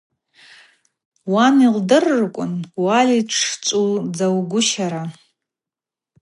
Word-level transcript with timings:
Уан 1.31 1.55
йылдырырквын, 1.65 2.53
уальай, 2.83 3.21
дшчӏвыудзагвыщара. 3.29 5.03